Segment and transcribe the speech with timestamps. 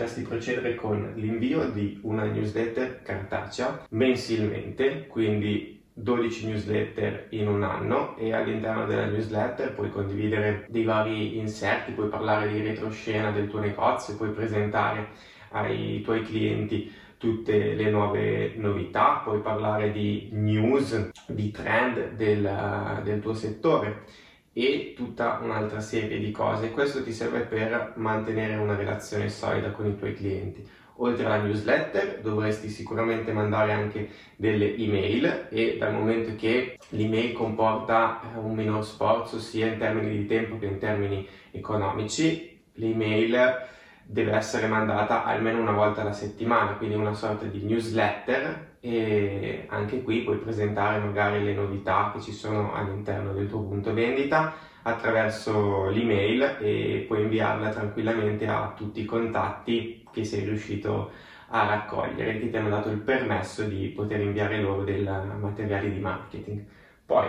[0.00, 8.16] potresti procedere con l'invio di una newsletter cartacea mensilmente, quindi 12 newsletter in un anno
[8.16, 13.60] e all'interno della newsletter puoi condividere dei vari inserti, puoi parlare di retroscena del tuo
[13.60, 15.08] negozio, puoi presentare
[15.50, 23.20] ai tuoi clienti tutte le nuove novità, puoi parlare di news, di trend del, del
[23.20, 24.04] tuo settore
[24.52, 26.70] e tutta un'altra serie di cose.
[26.70, 30.66] Questo ti serve per mantenere una relazione solida con i tuoi clienti.
[31.02, 38.20] Oltre alla newsletter dovresti sicuramente mandare anche delle email e dal momento che l'email comporta
[38.20, 43.68] eh, un minor sforzo sia in termini di tempo che in termini economici, l'email
[44.02, 50.02] deve essere mandata almeno una volta alla settimana, quindi una sorta di newsletter e anche
[50.02, 55.88] qui puoi presentare magari le novità che ci sono all'interno del tuo punto vendita attraverso
[55.90, 61.10] l'email e puoi inviarla tranquillamente a tutti i contatti che sei riuscito
[61.48, 65.02] a raccogliere, che ti hanno dato il permesso di poter inviare loro del
[65.38, 66.64] materiale di marketing.
[67.04, 67.28] Poi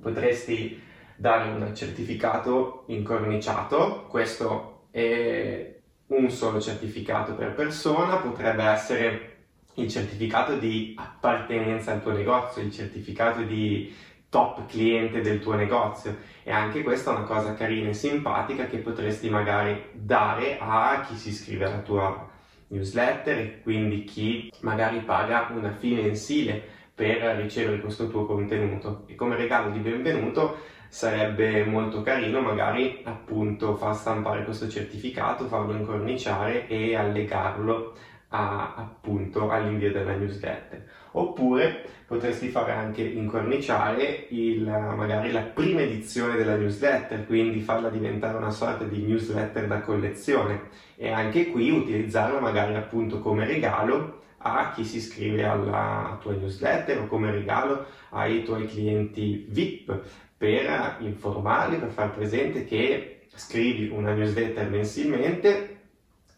[0.00, 0.80] potresti
[1.16, 9.36] dare un certificato incorniciato, questo è un solo certificato per persona, potrebbe essere
[9.74, 13.94] il certificato di appartenenza al tuo negozio, il certificato di
[14.28, 16.16] top cliente del tuo negozio.
[16.42, 21.16] E anche questa è una cosa carina e simpatica che potresti magari dare a chi
[21.16, 22.28] si iscrive alla tua
[22.68, 29.14] newsletter e quindi chi magari paga una fine mensile per ricevere questo tuo contenuto e
[29.14, 30.56] come regalo di benvenuto
[30.88, 37.94] sarebbe molto carino magari appunto far stampare questo certificato, farlo incorniciare e allegarlo
[38.30, 40.77] a, appunto all'invio della newsletter.
[41.18, 48.36] Oppure potresti fare anche incorniciare il, magari la prima edizione della newsletter, quindi farla diventare
[48.36, 50.70] una sorta di newsletter da collezione.
[50.96, 57.00] E anche qui utilizzarla magari appunto come regalo a chi si iscrive alla tua newsletter
[57.00, 60.00] o come regalo ai tuoi clienti VIP
[60.36, 65.80] per informarli, per far presente che scrivi una newsletter mensilmente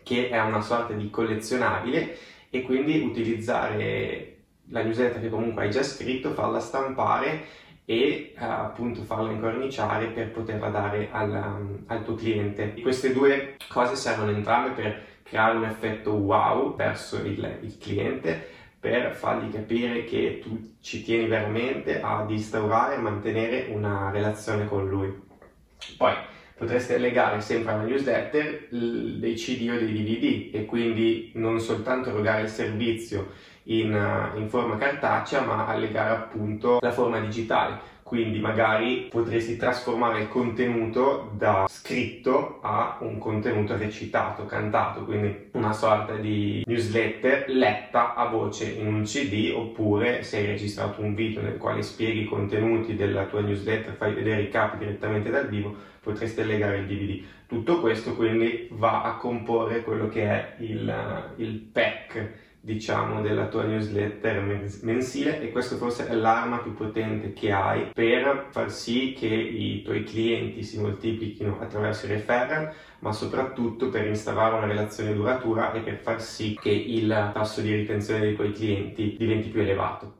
[0.02, 2.16] che è una sorta di collezionabile
[2.48, 4.29] e quindi utilizzare
[4.70, 7.44] la newsletter che comunque hai già scritto, farla stampare
[7.84, 12.74] e uh, appunto farla incorniciare per poterla dare al, um, al tuo cliente.
[12.80, 19.12] Queste due cose servono entrambe per creare un effetto wow verso il, il cliente per
[19.14, 25.28] fargli capire che tu ci tieni veramente a instaurare e mantenere una relazione con lui.
[25.96, 26.14] Poi
[26.60, 32.42] potreste legare sempre alla newsletter dei CD o dei DVD e quindi non soltanto erogare
[32.42, 33.28] il servizio
[33.64, 33.90] in,
[34.36, 37.78] in forma cartacea ma allegare appunto la forma digitale
[38.10, 45.72] quindi magari potresti trasformare il contenuto da scritto a un contenuto recitato, cantato, quindi una
[45.72, 51.40] sorta di newsletter letta a voce in un CD oppure se hai registrato un video
[51.40, 55.72] nel quale spieghi i contenuti della tua newsletter, fai vedere i capi direttamente dal vivo,
[56.02, 57.22] potresti legare il DVD.
[57.46, 63.64] Tutto questo quindi va a comporre quello che è il, il pack diciamo della tua
[63.64, 64.42] newsletter
[64.82, 69.82] mensile e questo forse è l'arma più potente che hai per far sì che i
[69.82, 75.80] tuoi clienti si moltiplichino attraverso i referral ma soprattutto per instaurare una relazione duratura e
[75.80, 80.18] per far sì che il tasso di ritenzione dei tuoi clienti diventi più elevato.